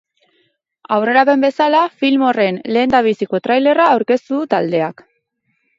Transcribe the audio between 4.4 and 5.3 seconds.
du taldeak.